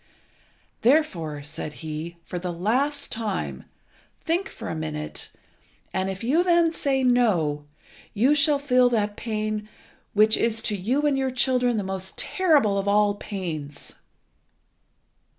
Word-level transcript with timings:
"Therefore," 0.81 1.43
said 1.43 1.73
he, 1.85 2.17
"for 2.23 2.39
the 2.39 2.51
last 2.51 3.11
time, 3.11 3.65
think 4.19 4.49
for 4.49 4.67
a 4.67 4.73
minute, 4.73 5.29
and 5.93 6.09
if 6.09 6.23
you 6.23 6.43
then 6.43 6.73
say 6.73 7.03
'No,' 7.03 7.65
you 8.15 8.33
shall 8.33 8.57
feel 8.57 8.89
that 8.89 9.15
pain 9.15 9.69
which 10.13 10.37
is 10.37 10.63
to 10.63 10.75
you 10.75 11.05
and 11.05 11.19
your 11.19 11.29
children 11.29 11.77
the 11.77 11.83
most 11.83 12.17
terrible 12.17 12.79
of 12.79 12.87
all 12.87 13.13
pains." 13.13 13.93